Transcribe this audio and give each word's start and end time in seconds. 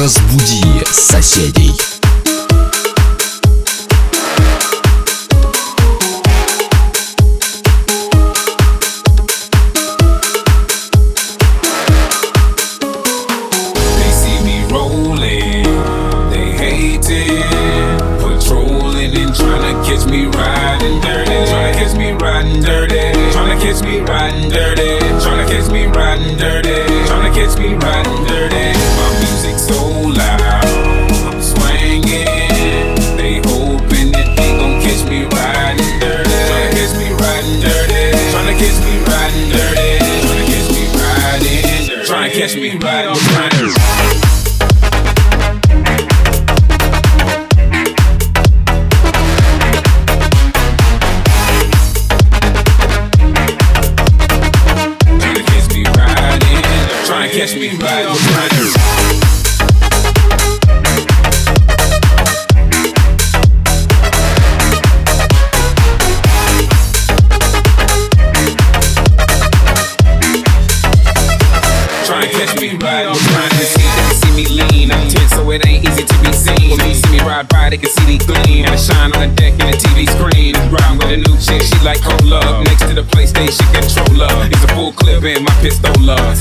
Разбуди 0.00 0.62
соседей. 0.92 1.89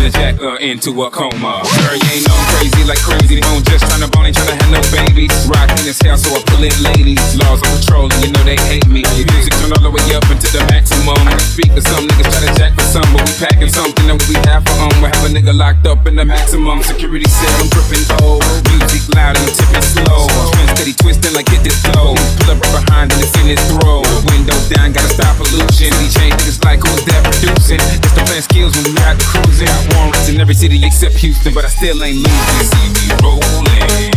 Send 0.00 0.16
a 0.16 0.16
jacker 0.16 0.56
into 0.64 0.96
a 1.04 1.12
coma. 1.12 1.60
Girl, 1.60 1.92
you 1.92 2.08
ain't 2.08 2.24
no 2.24 2.32
crazy 2.56 2.88
like 2.88 3.04
crazy. 3.04 3.36
I'm 3.44 3.60
just 3.68 3.84
trying 3.84 4.00
to 4.00 4.08
bone, 4.08 4.24
ain't 4.24 4.32
trying 4.32 4.48
to 4.48 4.56
have 4.56 4.72
no 4.72 4.80
babies. 4.88 5.28
Rockin' 5.44 5.84
this 5.84 6.00
hell, 6.00 6.16
so 6.16 6.32
I 6.32 6.40
pull 6.48 6.64
it 6.64 6.72
ladies. 6.80 7.20
Laws 7.36 7.60
on 7.60 7.68
patrol, 7.76 8.08
and 8.08 8.16
you 8.24 8.32
know 8.32 8.40
they 8.48 8.56
hate 8.72 8.88
me. 8.88 9.04
Music 9.04 9.52
turn 9.60 9.76
all 9.76 9.84
the 9.84 9.92
way 9.92 10.00
up 10.16 10.24
into 10.32 10.48
the 10.56 10.64
maximum. 10.72 11.20
I 11.28 11.36
speak 11.44 11.76
to 11.76 11.84
some 11.84 12.08
niggas 12.08 12.32
try 12.32 12.40
to 12.48 12.52
jack 12.56 12.72
for 12.80 12.88
some, 12.88 13.04
but 13.12 13.28
we 13.28 13.32
packing 13.44 13.68
something 13.68 14.08
that 14.08 14.16
we 14.24 14.40
have 14.48 14.64
for 14.64 14.72
um. 14.80 14.96
We 15.04 15.12
have 15.12 15.20
a 15.20 15.28
nigga 15.36 15.52
locked 15.52 15.84
up 15.84 16.08
in 16.08 16.16
the 16.16 16.24
maximum 16.24 16.80
security 16.80 17.28
cell. 17.28 17.60
I'm 17.60 17.68
dripping 17.68 18.08
gold. 18.16 18.40
Music 18.72 19.04
loud 19.12 19.36
and 19.36 19.52
tipping 19.52 19.84
slow. 19.84 20.24
Twin 20.56 20.66
steady 20.80 20.96
twisting 20.96 21.36
like 21.36 21.52
hit 21.52 21.60
this 21.60 21.76
flow. 21.84 22.16
Pull 22.40 22.56
up 22.56 22.56
right 22.56 22.88
behind 22.88 23.12
and 23.12 23.20
it's 23.20 23.36
in 23.36 23.52
his 23.52 23.60
throw. 23.68 24.00
Window 24.32 24.56
down, 24.72 24.96
gotta 24.96 25.12
stop 25.12 25.36
pollution. 25.36 25.92
DJ 26.00 26.32
niggas 26.32 26.56
like 26.64 26.80
who's 26.80 27.04
that 27.04 27.20
producing? 27.20 27.84
It's 28.00 28.16
the 28.16 28.24
plan 28.24 28.40
skills 28.40 28.72
when 28.80 28.96
we 28.96 29.00
out 29.04 29.20
cruising. 29.20 29.68
Got 30.08 30.28
in 30.28 30.40
every 30.40 30.54
city 30.54 30.80
except 30.84 31.16
Houston, 31.16 31.52
but 31.52 31.64
I 31.64 31.68
still 31.68 32.02
ain't 32.02 32.16
losing. 32.16 32.66
See 32.72 32.88
me 32.96 33.12
rolling, 33.22 34.12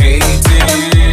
hating, 0.00 1.11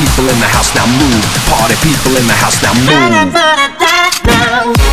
people 0.00 0.28
in 0.30 0.38
the 0.40 0.46
house 0.46 0.74
now 0.74 0.86
move. 0.86 1.24
Party 1.52 1.76
people 1.84 2.16
in 2.16 2.26
the 2.26 2.32
house 2.32 2.62
now 2.62 2.72
move. 4.74 4.89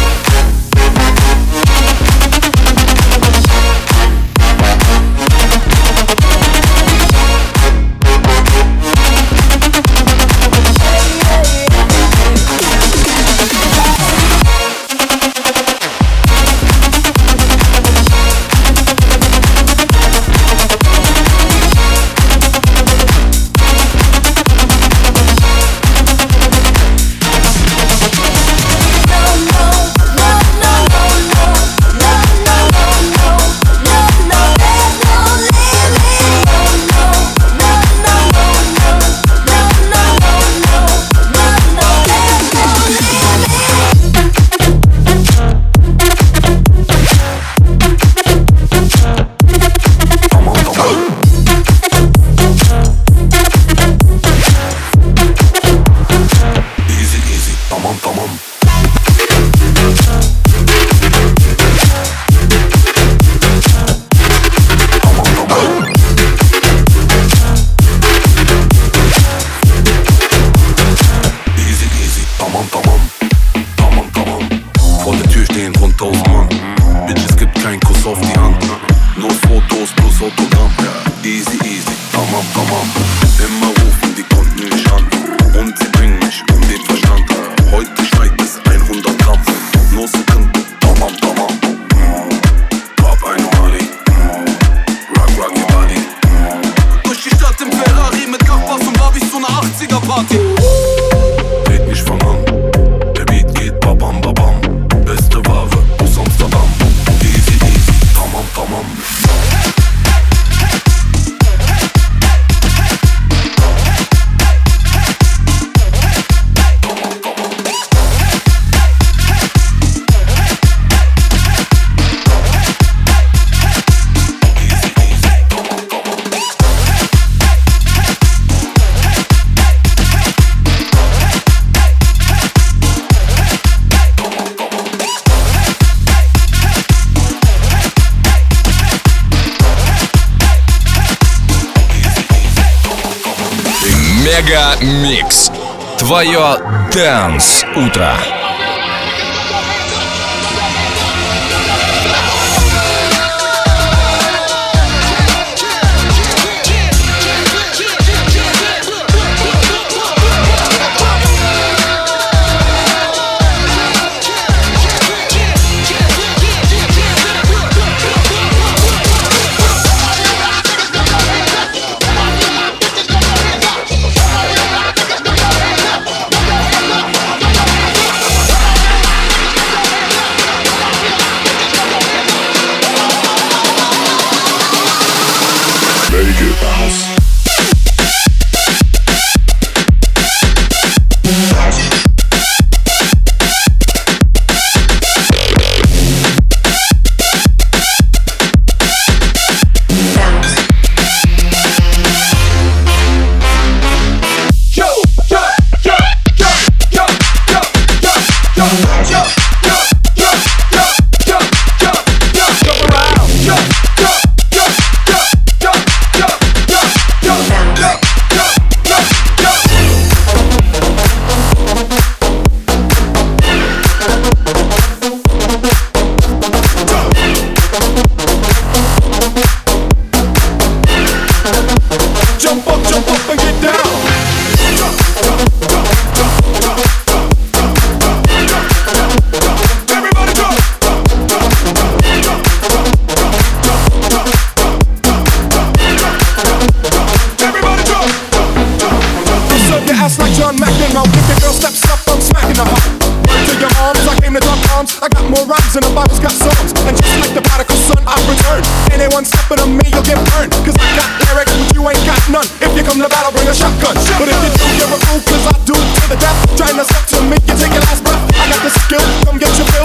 Твое 146.17 146.59
Дэнс 146.93 147.65
Утро. 147.77 148.36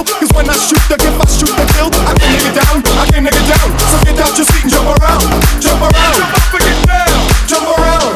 Cause 0.02 0.32
when 0.34 0.50
I 0.50 0.56
shoot 0.58 0.82
the 0.90 0.98
gift, 0.98 1.14
I 1.14 1.26
shoot 1.30 1.54
the 1.54 1.66
kill. 1.78 1.88
I 2.02 2.12
to 2.18 2.26
get 2.26 2.54
down, 2.58 2.82
I 2.98 3.06
to 3.06 3.20
get 3.22 3.46
down. 3.46 3.68
So 3.86 3.96
get 4.02 4.18
out 4.18 4.34
your 4.34 4.46
seat 4.50 4.66
and 4.66 4.72
jump 4.72 4.90
around. 4.98 5.22
Jump 5.62 5.82
around. 5.86 6.14
Jump 6.18 6.34
up 6.34 6.54
and 6.58 6.64
get 6.66 6.78
down. 6.90 7.22
Jump 7.46 7.68
around. 7.78 8.14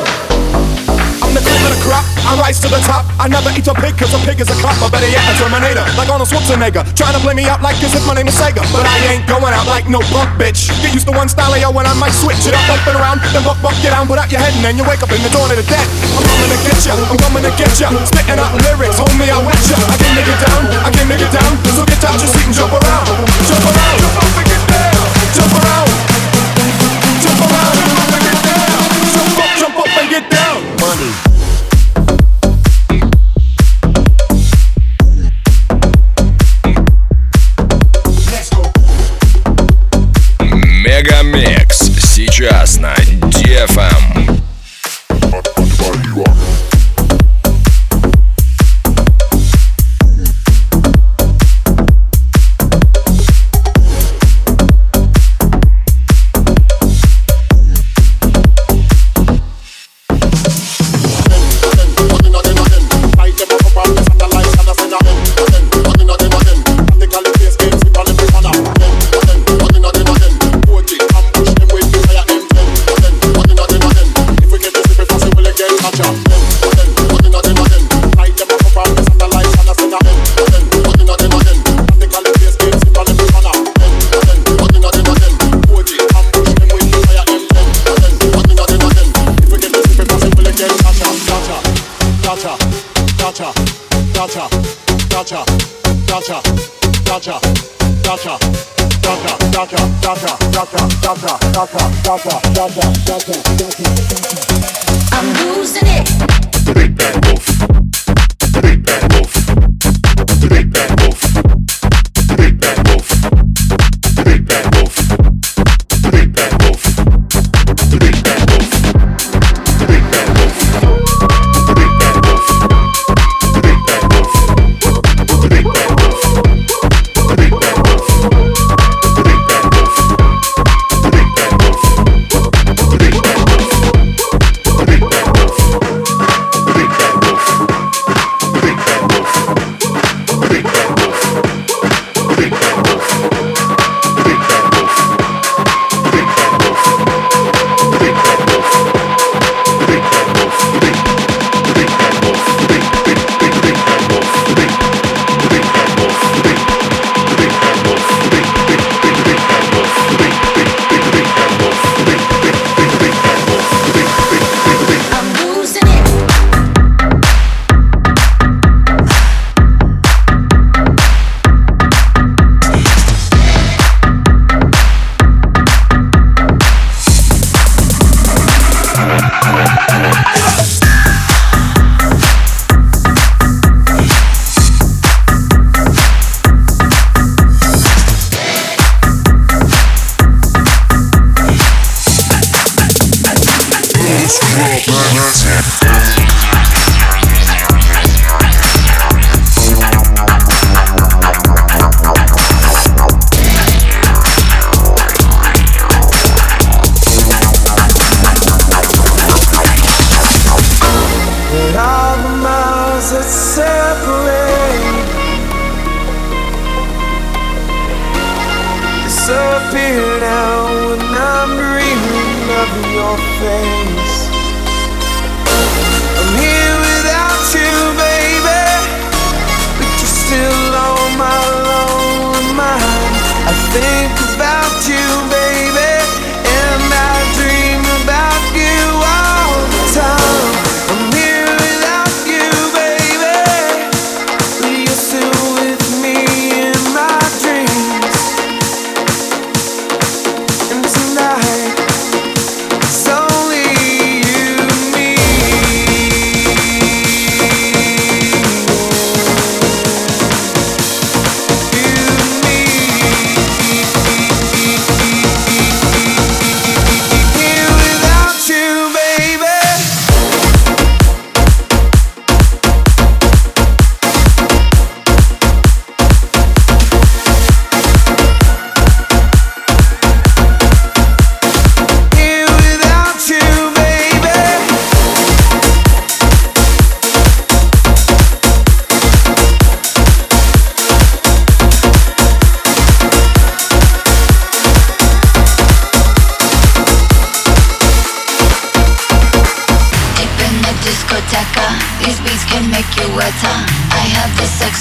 I'm 1.23 1.31
the 1.31 1.43
cream 1.45 1.63
of 1.63 1.71
the 1.71 1.81
crop, 1.87 2.05
I 2.27 2.35
rise 2.43 2.59
to 2.65 2.69
the 2.69 2.83
top. 2.83 3.07
I 3.23 3.29
never 3.29 3.51
eat 3.55 3.67
a 3.71 3.76
a 4.17 4.21
pig 4.25 4.41
is 4.41 4.49
a 4.49 4.57
cop. 4.65 4.77
Or 4.81 4.89
better 4.89 5.09
yet, 5.09 5.21
a 5.29 5.33
Terminator, 5.37 5.85
like 6.01 6.09
Arnold 6.09 6.29
Schwarzenegger. 6.29 6.83
Trying 6.97 7.15
to 7.17 7.21
play 7.21 7.37
me 7.37 7.45
out 7.45 7.61
like 7.61 7.77
as 7.85 7.93
if 7.93 8.05
my 8.09 8.17
name 8.17 8.29
is 8.29 8.37
Sega. 8.37 8.65
But 8.73 8.89
I 8.89 8.97
ain't 9.13 9.29
going 9.29 9.53
out 9.53 9.69
like 9.69 9.89
no 9.89 10.01
punk 10.13 10.33
bitch. 10.41 10.73
Get 10.81 10.97
used 10.97 11.07
to 11.09 11.15
one 11.15 11.29
style 11.29 11.53
yo 11.61 11.69
when 11.71 11.85
I 11.85 11.95
might 12.01 12.17
switch 12.17 12.41
it 12.49 12.57
up, 12.57 12.65
up 12.73 12.81
and 12.89 12.97
around. 12.97 13.21
Then 13.33 13.45
buck, 13.45 13.61
buck, 13.61 13.77
get 13.85 13.93
down, 13.93 14.09
put 14.09 14.19
out 14.19 14.33
your 14.33 14.41
head, 14.41 14.57
and 14.57 14.65
then 14.65 14.75
you 14.81 14.85
wake 14.89 15.05
up 15.05 15.13
in 15.13 15.21
the 15.21 15.31
dawn 15.31 15.53
of 15.53 15.59
the 15.61 15.67
dead. 15.69 15.87
I'm 16.17 16.25
coming 16.25 16.51
to 16.51 16.59
get 16.65 16.79
ya, 16.87 16.93
I'm 16.97 17.19
coming 17.21 17.45
to 17.45 17.53
get 17.61 17.73
ya. 17.77 17.89
Spitting 18.09 18.41
out 18.41 18.53
lyrics, 18.65 18.97
homie, 18.97 19.29
I 19.29 19.39
wet 19.45 19.61
ya. 19.69 19.77
I 19.77 19.97
came 20.01 20.17
to 20.17 20.25
get 20.25 20.39
down, 20.41 20.61
I 20.81 20.91
came 20.91 21.09
to 21.13 21.17
get 21.21 21.33
down. 21.33 21.53
So 21.77 21.85
get 21.85 22.01
out 22.05 22.17
your 22.17 22.31
seat 22.33 22.47
and 22.49 22.55
jump 22.57 22.73
around. 22.73 23.05
Jump 23.45 23.65
around, 23.69 23.97
jump 24.01 24.17
up 24.17 24.46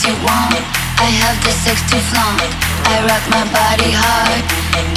you 0.05 0.13
want 0.21 0.62
I 1.01 1.09
have 1.09 1.38
the 1.41 1.53
sex 1.65 1.81
to 1.89 1.97
flaunt 2.13 2.45
I 2.85 3.01
rock 3.09 3.25
my 3.33 3.41
body 3.50 3.89
hard 3.89 4.45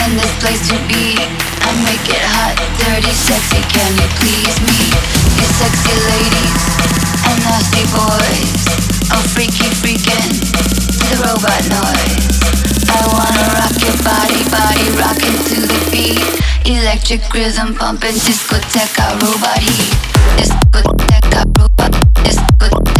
In 0.04 0.20
this 0.20 0.32
place 0.40 0.60
to 0.68 0.76
be. 0.84 1.16
I 1.64 1.70
make 1.84 2.04
it 2.12 2.20
hot, 2.20 2.56
dirty, 2.76 3.12
sexy 3.16 3.60
Can 3.72 3.92
you 3.96 4.08
please 4.20 4.56
me? 4.68 4.80
You 5.40 5.48
sexy 5.56 5.96
ladies 6.12 6.60
And 7.24 7.38
nasty 7.40 7.84
boys. 7.88 8.60
Oh 9.16 9.24
freaky 9.32 9.72
freaking 9.80 10.28
The 11.08 11.16
robot 11.24 11.64
noise. 11.72 12.28
I 12.92 13.00
wanna 13.08 13.44
rock 13.56 13.76
your 13.80 13.96
body, 14.04 14.44
body 14.52 14.86
rocking 15.00 15.38
to 15.48 15.56
the 15.64 15.80
beat. 15.88 16.20
Electric 16.68 17.24
rhythm 17.32 17.74
pumping 17.74 18.16
Discoteca 18.20 19.16
robot 19.24 19.60
heat. 19.64 19.92
Discoteca 20.36 21.48
robot 21.56 21.92
Discoteca 22.20 22.97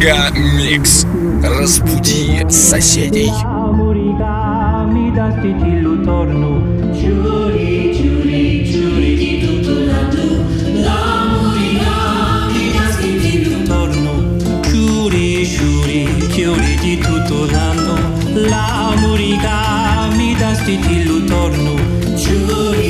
Мега 0.00 0.30
Микс. 0.34 1.04
Разбуди 1.42 2.46
соседей. 2.48 3.30
Чури, 6.98 7.94
чури, 7.94 8.72
чури, 8.72 9.16
ди 9.18 9.32
туту 9.42 9.74
ладу, 9.90 10.26
ладу. 10.86 11.20
fiori 16.40 16.78
giuri. 22.16 22.89